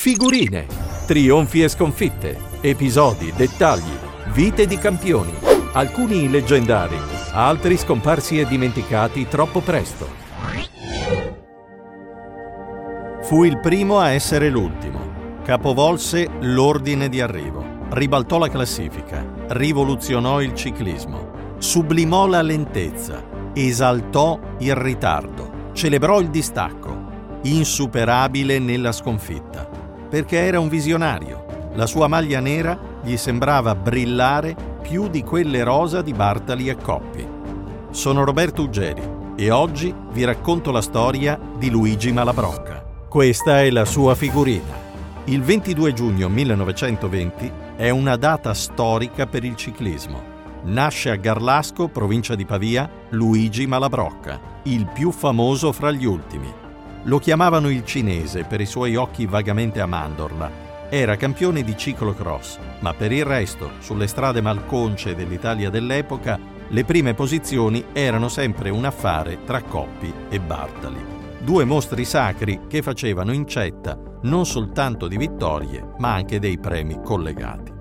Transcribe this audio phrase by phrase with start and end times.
[0.00, 0.66] Figurine,
[1.06, 3.92] trionfi e sconfitte, episodi, dettagli,
[4.32, 5.34] vite di campioni,
[5.74, 6.96] alcuni leggendari,
[7.32, 10.08] altri scomparsi e dimenticati troppo presto.
[13.24, 15.00] Fu il primo a essere l'ultimo.
[15.44, 23.22] Capovolse l'ordine di arrivo, ribaltò la classifica, rivoluzionò il ciclismo, sublimò la lentezza,
[23.52, 27.08] esaltò il ritardo, celebrò il distacco,
[27.42, 29.79] insuperabile nella sconfitta,
[30.10, 31.70] perché era un visionario.
[31.74, 37.26] La sua maglia nera gli sembrava brillare più di quelle rosa di Bartali e Coppi.
[37.90, 39.02] Sono Roberto Uggeri
[39.36, 42.84] e oggi vi racconto la storia di Luigi Malabrocca.
[43.08, 44.88] Questa è la sua figurina.
[45.24, 50.20] Il 22 giugno 1920 è una data storica per il ciclismo.
[50.64, 56.59] Nasce a Garlasco, provincia di Pavia, Luigi Malabrocca, il più famoso fra gli ultimi.
[57.04, 60.68] Lo chiamavano il cinese per i suoi occhi vagamente a mandorla.
[60.90, 67.14] Era campione di ciclocross, ma per il resto, sulle strade malconce dell'Italia dell'epoca, le prime
[67.14, 71.02] posizioni erano sempre un affare tra Coppi e Bartali.
[71.38, 77.72] Due mostri sacri che facevano incetta non soltanto di vittorie, ma anche dei premi collegati.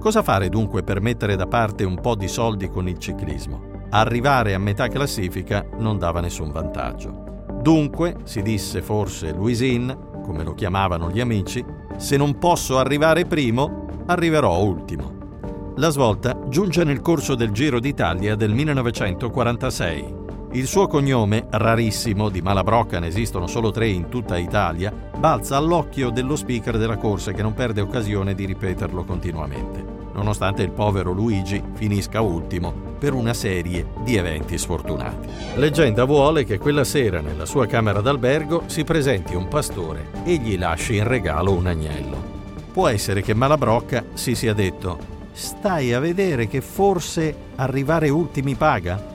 [0.00, 3.86] Cosa fare dunque per mettere da parte un po' di soldi con il ciclismo?
[3.90, 7.23] Arrivare a metà classifica non dava nessun vantaggio.
[7.64, 11.64] Dunque, si disse forse Luisin, come lo chiamavano gli amici,
[11.96, 15.72] se non posso arrivare primo, arriverò ultimo.
[15.76, 20.14] La svolta giunge nel corso del Giro d'Italia del 1946.
[20.52, 26.10] Il suo cognome, rarissimo, di Malabrocca ne esistono solo tre in tutta Italia, balza all'occhio
[26.10, 31.62] dello speaker della corsa che non perde occasione di ripeterlo continuamente, nonostante il povero Luigi
[31.74, 35.28] finisca ultimo per una serie di eventi sfortunati.
[35.56, 40.56] Leggenda vuole che quella sera nella sua camera d'albergo si presenti un pastore e gli
[40.56, 42.32] lasci in regalo un agnello.
[42.72, 49.12] Può essere che Malabrocca si sia detto Stai a vedere che forse arrivare ultimi paga?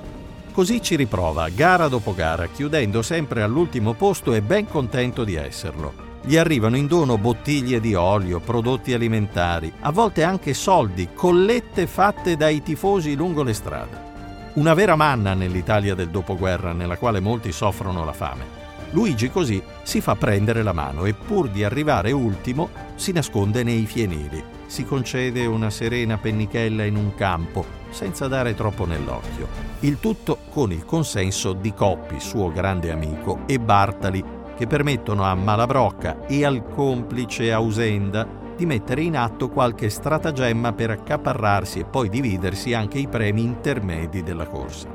[0.52, 6.09] Così ci riprova, gara dopo gara, chiudendo sempre all'ultimo posto e ben contento di esserlo.
[6.22, 12.35] Gli arrivano in dono bottiglie di olio, prodotti alimentari, a volte anche soldi, collette fatte
[12.35, 14.07] dai tifosi lungo le strade.
[14.53, 18.57] Una vera manna nell'Italia del dopoguerra nella quale molti soffrono la fame.
[18.91, 23.86] Luigi così si fa prendere la mano e pur di arrivare ultimo si nasconde nei
[23.86, 29.47] fienili, si concede una serena pennichella in un campo senza dare troppo nell'occhio.
[29.81, 34.24] Il tutto con il consenso di Coppi, suo grande amico, e Bartali,
[34.59, 38.28] che permettono a Malabrocca e al complice Ausenda
[38.58, 44.22] di mettere in atto qualche stratagemma per accaparrarsi e poi dividersi anche i premi intermedi
[44.22, 44.90] della corsa.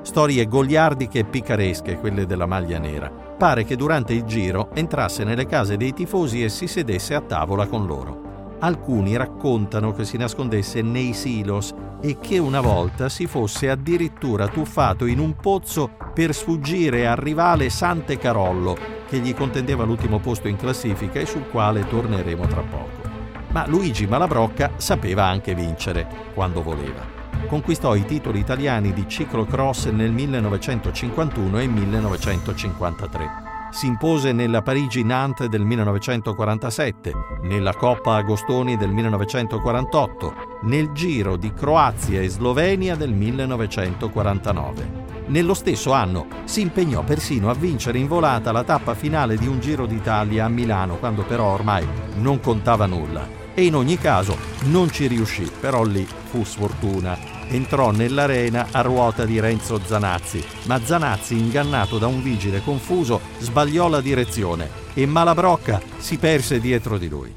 [0.00, 3.10] Storie goliardiche e picaresche quelle della maglia nera.
[3.10, 7.66] Pare che durante il giro entrasse nelle case dei tifosi e si sedesse a tavola
[7.66, 8.29] con loro.
[8.62, 11.72] Alcuni raccontano che si nascondesse nei silos
[12.02, 17.70] e che una volta si fosse addirittura tuffato in un pozzo per sfuggire al rivale
[17.70, 18.76] Sante Carollo,
[19.08, 23.08] che gli contendeva l'ultimo posto in classifica e sul quale torneremo tra poco.
[23.52, 27.18] Ma Luigi Malabrocca sapeva anche vincere quando voleva.
[27.46, 35.62] Conquistò i titoli italiani di ciclocross nel 1951 e 1953 si impose nella Parigi-Nantes del
[35.62, 45.08] 1947, nella Coppa Agostoni del 1948, nel Giro di Croazia e Slovenia del 1949.
[45.26, 49.60] Nello stesso anno si impegnò persino a vincere in volata la tappa finale di un
[49.60, 51.86] Giro d'Italia a Milano, quando però ormai
[52.16, 53.38] non contava nulla.
[53.54, 59.24] E in ogni caso non ci riuscì, però lì fu sfortuna entrò nell'arena a ruota
[59.24, 65.80] di Renzo Zanazzi, ma Zanazzi, ingannato da un vigile confuso, sbagliò la direzione e Malabrocca
[65.98, 67.34] si perse dietro di lui.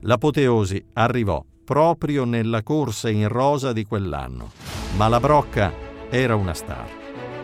[0.00, 4.50] L'apoteosi arrivò proprio nella corsa in rosa di quell'anno.
[4.96, 5.72] Malabrocca
[6.10, 7.02] era una star.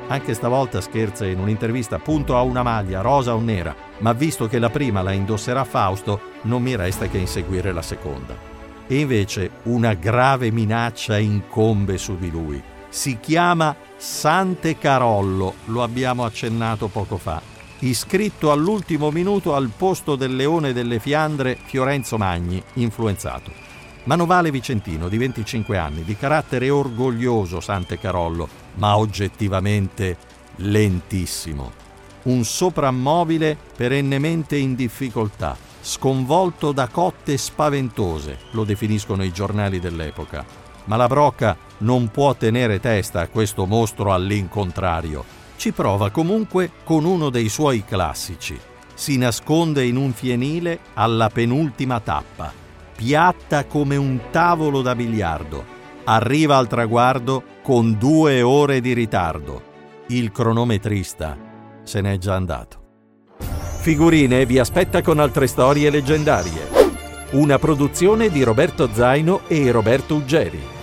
[0.09, 4.59] Anche stavolta scherza in un'intervista appunto a una maglia, rosa o nera, ma visto che
[4.59, 8.60] la prima la indosserà Fausto, non mi resta che inseguire la seconda.
[8.91, 12.61] E invece una grave minaccia incombe su di lui.
[12.89, 17.41] Si chiama Sante Carollo, lo abbiamo accennato poco fa,
[17.79, 23.53] iscritto all'ultimo minuto al posto del leone delle Fiandre Fiorenzo Magni, influenzato.
[24.07, 30.17] Manovale Vicentino, di 25 anni, di carattere orgoglioso Sante Carollo, ma oggettivamente
[30.57, 31.71] lentissimo.
[32.25, 40.45] Un soprammobile perennemente in difficoltà sconvolto da cotte spaventose, lo definiscono i giornali dell'epoca.
[40.85, 45.25] Ma la Brocca non può tenere testa a questo mostro all'incontrario.
[45.57, 48.59] Ci prova comunque con uno dei suoi classici.
[48.95, 52.53] si nasconde in un fienile alla penultima tappa,
[52.95, 55.65] piatta come un tavolo da biliardo.
[56.05, 59.63] Arriva al traguardo con due ore di ritardo.
[60.09, 61.49] Il cronometrista
[61.83, 62.80] se n'è già andato.
[63.81, 66.69] Figurine vi aspetta con altre storie leggendarie.
[67.31, 70.80] Una produzione di Roberto Zaino e Roberto Uggeri.